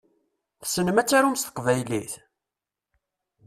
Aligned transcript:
Tessnem 0.61 0.97
ad 1.01 1.07
tarum 1.07 1.35
s 1.37 1.43
teqbaylit? 1.43 2.13